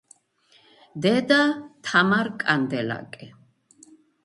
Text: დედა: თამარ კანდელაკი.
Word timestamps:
დედა: 1.03 1.37
თამარ 1.91 2.33
კანდელაკი. 2.47 3.31